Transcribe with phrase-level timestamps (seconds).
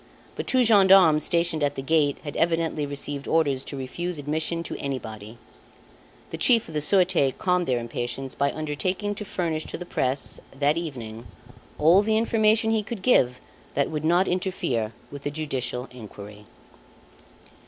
[0.35, 4.75] But two gendarmes stationed at the gate had evidently received orders to refuse admission to
[4.79, 5.37] anybody.
[6.31, 10.39] The Chief of the Surete calmed their impatience by undertaking to furnish to the press,
[10.59, 11.27] that evening,
[11.77, 13.39] all the information he could give
[13.75, 16.47] that would not interfere with the judicial inquiry.